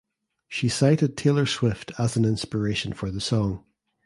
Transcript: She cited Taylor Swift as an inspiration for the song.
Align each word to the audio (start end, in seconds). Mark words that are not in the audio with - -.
She 0.47 0.67
cited 0.67 1.15
Taylor 1.15 1.45
Swift 1.45 1.91
as 1.99 2.17
an 2.17 2.25
inspiration 2.25 2.91
for 2.91 3.11
the 3.11 3.21
song. 3.21 3.63